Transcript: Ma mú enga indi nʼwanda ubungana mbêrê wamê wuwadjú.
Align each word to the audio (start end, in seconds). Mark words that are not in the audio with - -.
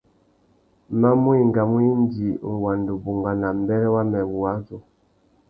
Ma 0.99 1.09
mú 1.21 1.29
enga 1.41 1.63
indi 1.89 2.27
nʼwanda 2.51 2.89
ubungana 2.97 3.47
mbêrê 3.59 3.87
wamê 3.95 4.21
wuwadjú. 4.31 4.77